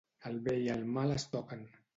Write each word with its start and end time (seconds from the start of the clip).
El 0.29 0.39
bé 0.47 0.55
i 0.63 0.71
el 0.77 0.81
mal 0.97 1.15
es 1.19 1.29
toquen. 1.37 1.67